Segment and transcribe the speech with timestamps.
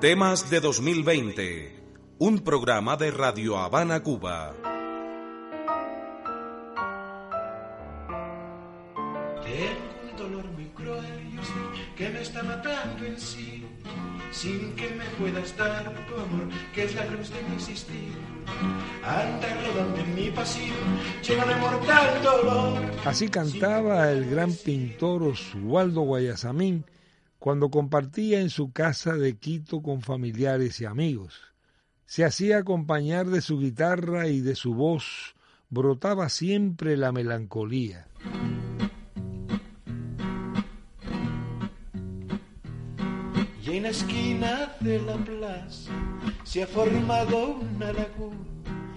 [0.00, 1.72] Temas de 2020,
[2.18, 4.54] un programa de Radio Habana, Cuba.
[9.42, 11.52] Tengo un dolor muy cruel, yo sé,
[11.96, 13.66] que me está matando en sí,
[14.30, 18.12] sin que me puedas dar tu amor, que es la cruz de mi existir.
[19.02, 20.76] Anda rodando en mi pasión,
[21.26, 22.78] lleno de mortal dolor.
[23.04, 26.84] Así cantaba el gran pintor Oswaldo Guayasamín
[27.38, 31.40] cuando compartía en su casa de Quito con familiares y amigos.
[32.06, 35.34] Se hacía acompañar de su guitarra y de su voz
[35.70, 38.08] brotaba siempre la melancolía.
[43.62, 45.92] Y en la esquina de la plaza
[46.42, 48.38] se ha formado una laguna.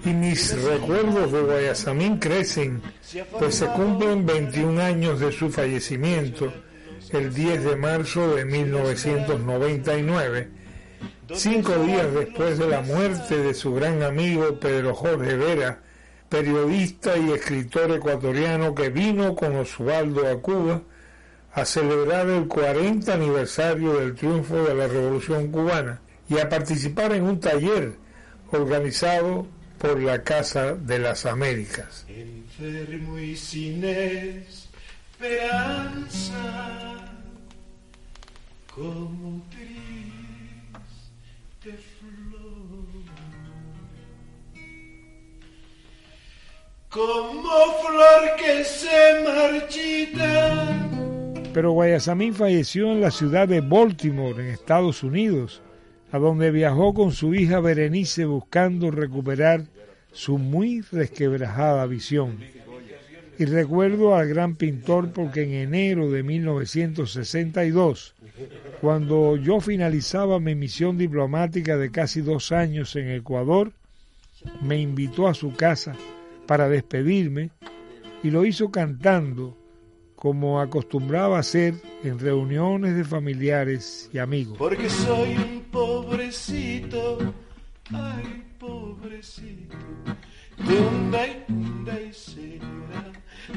[0.03, 2.81] Y mis recuerdos de Guayasamín crecen,
[3.37, 6.51] pues se cumplen 21 años de su fallecimiento,
[7.13, 10.49] el 10 de marzo de 1999,
[11.34, 15.79] cinco días después de la muerte de su gran amigo Pedro Jorge Vera,
[16.29, 20.82] periodista y escritor ecuatoriano que vino con Osvaldo a Cuba
[21.54, 27.23] a celebrar el 40 aniversario del triunfo de la Revolución cubana y a participar en
[27.23, 27.95] un taller
[28.51, 32.05] organizado por la Casa de las Américas.
[35.21, 36.33] Esperanza,
[38.73, 39.71] como triste
[41.99, 42.85] flor,
[46.89, 47.49] como
[47.83, 50.89] flor que se marchita.
[51.53, 55.61] Pero Guayasamín falleció en la ciudad de Baltimore, en Estados Unidos,
[56.11, 59.65] a donde viajó con su hija Berenice buscando recuperar
[60.13, 62.39] su muy resquebrajada visión.
[63.41, 68.13] Y recuerdo al gran pintor porque en enero de 1962,
[68.79, 73.72] cuando yo finalizaba mi misión diplomática de casi dos años en Ecuador,
[74.61, 75.95] me invitó a su casa
[76.45, 77.49] para despedirme
[78.21, 79.57] y lo hizo cantando
[80.16, 81.73] como acostumbraba hacer
[82.03, 84.55] en reuniones de familiares y amigos.
[84.59, 87.17] Porque soy un pobrecito,
[87.91, 89.75] ay pobrecito,
[90.59, 91.43] y tunda y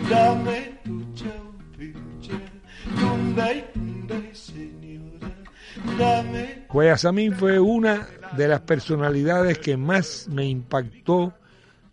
[0.09, 2.41] dame tu chaupincha,
[2.99, 5.31] tunda y tunda y señora,
[5.99, 6.65] dame...
[7.39, 8.07] Fue una
[8.37, 11.35] de las personalidades que más me impactó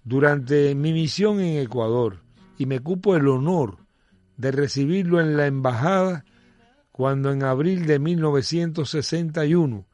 [0.04, 2.22] durante mi misión en Ecuador
[2.58, 3.78] y me cupo el honor
[4.38, 6.26] de recibirlo en la embajada
[6.92, 9.86] cuando en abril de 1961,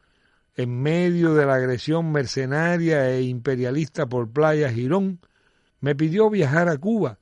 [0.56, 5.20] en medio de la agresión mercenaria e imperialista por Playa Girón,
[5.80, 7.20] me pidió viajar a Cuba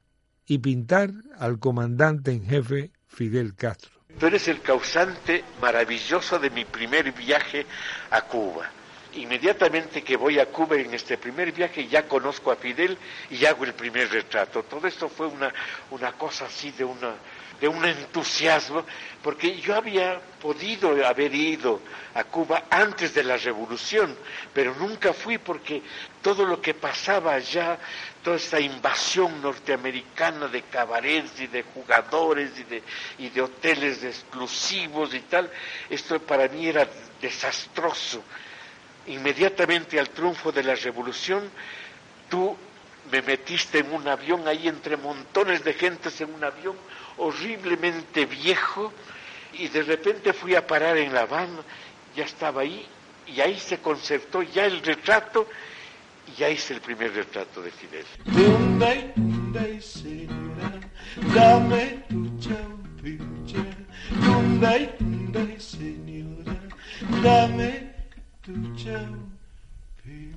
[0.47, 3.91] y pintar al comandante en jefe Fidel Castro.
[4.19, 7.65] Tú eres el causante maravilloso de mi primer viaje
[8.11, 8.69] a Cuba.
[9.15, 12.97] Inmediatamente que voy a Cuba en este primer viaje ya conozco a Fidel
[13.29, 14.63] y hago el primer retrato.
[14.63, 15.53] Todo esto fue una,
[15.91, 17.15] una cosa así de, una,
[17.59, 18.85] de un entusiasmo,
[19.21, 21.81] porque yo había podido haber ido
[22.13, 24.15] a Cuba antes de la revolución,
[24.53, 25.81] pero nunca fui porque
[26.21, 27.77] todo lo que pasaba allá,
[28.25, 32.81] toda esta invasión norteamericana de cabarets y de jugadores y de,
[33.19, 35.47] y de hoteles exclusivos y tal,
[35.91, 36.87] esto para mí era
[37.21, 38.23] desastroso.
[39.05, 41.47] Inmediatamente al triunfo de la revolución,
[42.27, 42.57] tú
[43.11, 46.75] me metiste en un avión ahí entre montones de gentes en un avión
[47.17, 48.91] horriblemente viejo
[49.53, 51.61] y de repente fui a parar en La Habana,
[52.15, 52.87] ya estaba ahí
[53.27, 55.47] y ahí se concertó ya el retrato
[56.27, 58.05] y ya hice el primer retrato de Fidel.
[61.33, 63.63] Dame tu champincha,
[65.59, 66.59] señora,
[67.23, 67.95] dame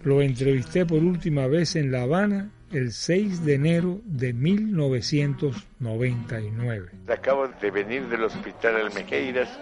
[0.02, 6.90] lo entrevisté por última vez en La Habana el 6 de enero de 1999.
[7.08, 9.60] Acabo de venir del hospital Almejeiras,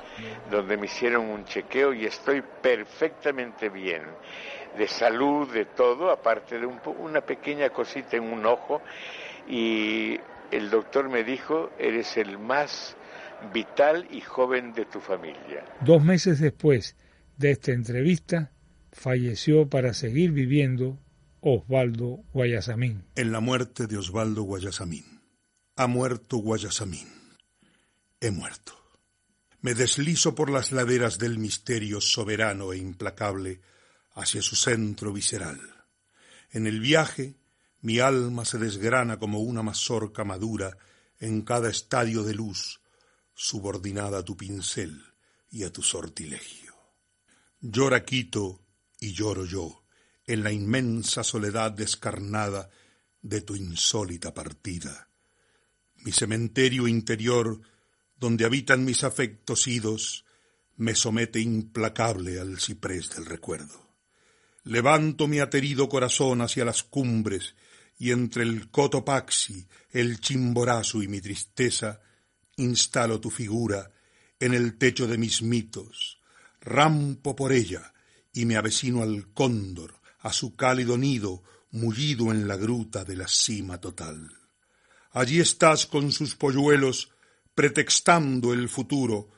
[0.50, 4.02] donde me hicieron un chequeo y estoy perfectamente bien,
[4.76, 8.82] de salud, de todo, aparte de una pequeña cosita en un ojo.
[9.48, 10.18] Y
[10.50, 12.96] el doctor me dijo, eres el más
[13.52, 15.64] vital y joven de tu familia.
[15.80, 16.96] Dos meses después,
[17.36, 18.50] de esta entrevista
[18.92, 20.98] falleció para seguir viviendo
[21.48, 23.04] Osvaldo Guayasamín.
[23.14, 25.22] En la muerte de Osvaldo Guayasamín.
[25.76, 27.06] Ha muerto Guayasamín.
[28.18, 28.72] He muerto.
[29.60, 33.60] Me deslizo por las laderas del misterio soberano e implacable
[34.14, 35.60] hacia su centro visceral.
[36.50, 37.36] En el viaje,
[37.80, 40.76] mi alma se desgrana como una mazorca madura
[41.20, 42.80] en cada estadio de luz,
[43.34, 45.00] subordinada a tu pincel
[45.48, 46.74] y a tu sortilegio.
[47.60, 48.66] Llora Quito
[48.98, 49.85] y lloro yo
[50.26, 52.70] en la inmensa soledad descarnada
[53.22, 55.08] de tu insólita partida.
[56.04, 57.60] Mi cementerio interior,
[58.18, 60.24] donde habitan mis afectos idos,
[60.76, 63.86] me somete implacable al ciprés del recuerdo.
[64.64, 67.54] Levanto mi aterido corazón hacia las cumbres
[67.98, 72.00] y entre el Cotopaxi, el Chimborazo y mi tristeza,
[72.56, 73.90] instalo tu figura
[74.38, 76.20] en el techo de mis mitos,
[76.60, 77.94] rampo por ella
[78.32, 83.28] y me avecino al cóndor, a su cálido nido, mullido en la gruta de la
[83.28, 84.28] cima total.
[85.12, 87.12] Allí estás con sus polluelos,
[87.54, 89.28] pretextando el futuro,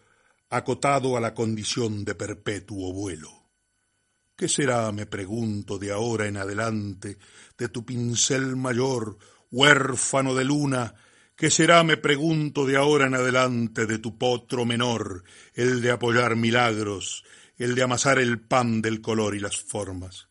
[0.49, 3.51] acotado a la condición de perpetuo vuelo.
[4.35, 7.19] ¿Qué será, me pregunto, de ahora en adelante,
[7.59, 9.19] de tu pincel mayor,
[9.51, 10.95] huérfano de luna?
[11.37, 16.35] ¿Qué será, me pregunto, de ahora en adelante, de tu potro menor, el de apoyar
[16.35, 17.25] milagros,
[17.59, 20.29] el de amasar el pan del color y las formas?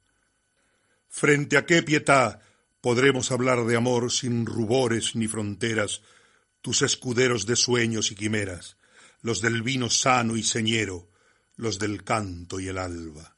[1.09, 2.39] ¿Frente a qué pietad
[2.81, 6.01] podremos hablar de amor sin rubores ni fronteras,
[6.61, 8.77] tus escuderos de sueños y quimeras?
[9.21, 11.09] los del vino sano y señero,
[11.55, 13.35] los del canto y el alba.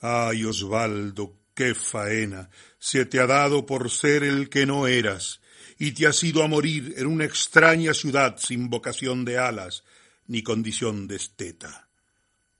[0.00, 5.40] Ay, Osvaldo, qué faena se te ha dado por ser el que no eras,
[5.78, 9.84] y te has ido a morir en una extraña ciudad sin vocación de alas
[10.26, 11.88] ni condición de esteta.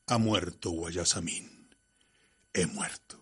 [0.06, 1.68] Ha muerto Guayasamín.
[2.52, 3.21] He muerto.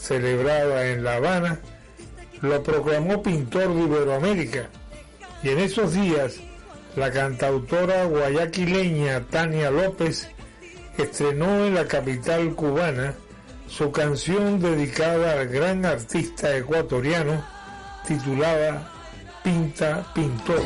[0.00, 1.60] celebrada en La Habana,
[2.40, 4.68] lo proclamó pintor de Iberoamérica.
[5.42, 6.36] Y en esos días,
[6.96, 10.28] la cantautora guayaquileña Tania López
[10.98, 13.14] estrenó en la capital cubana
[13.68, 17.44] su canción dedicada al gran artista ecuatoriano
[18.06, 18.90] titulada
[19.44, 20.62] Pinta Pintor.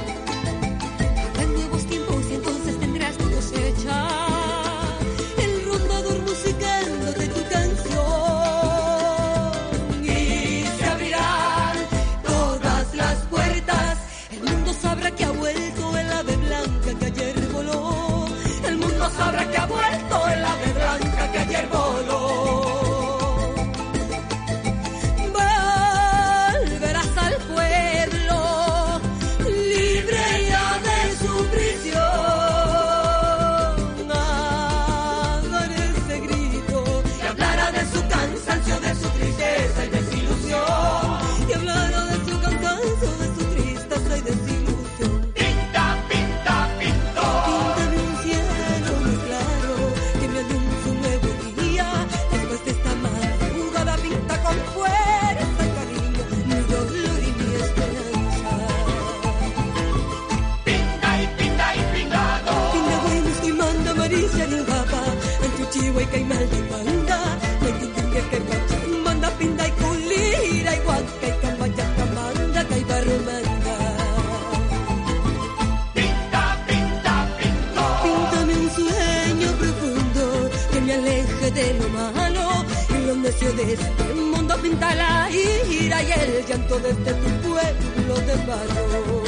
[83.44, 88.34] espacio de este mundo pinta la ira y el llanto desde este tu pueblo de
[88.46, 89.22] barro.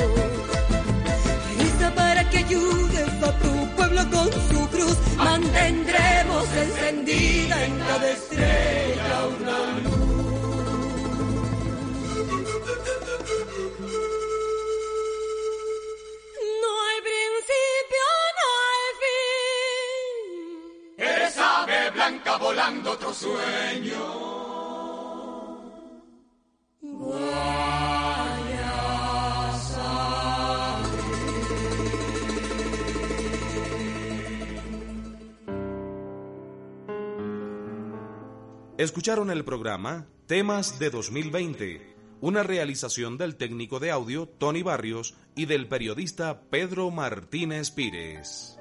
[1.59, 2.96] Risa para que ayude
[38.79, 45.47] Escucharon el programa Temas de 2020, una realización del técnico de audio Tony Barrios y
[45.47, 48.56] del periodista Pedro Martínez Pírez.